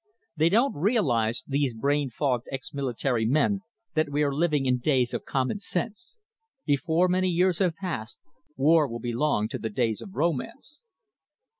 [0.35, 3.59] They don't realise, these brain fogged ex military men,
[3.93, 6.17] that we are living in days of common sense.
[6.65, 8.17] Before many years have passed,
[8.55, 10.81] war will belong to the days of romance."